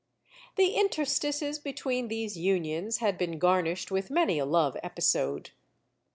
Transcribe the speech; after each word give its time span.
The 0.55 0.69
interstices 0.75 1.59
between 1.59 2.07
these 2.07 2.35
unions 2.35 2.97
had 2.97 3.19
been 3.19 3.37
garnished 3.37 3.91
with 3.91 4.09
many 4.09 4.39
a 4.39 4.45
love 4.47 4.75
episode. 4.81 5.51